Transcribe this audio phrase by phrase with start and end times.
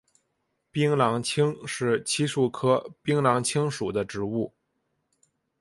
[0.71, 4.51] 槟榔青是漆树科槟榔青属的植物。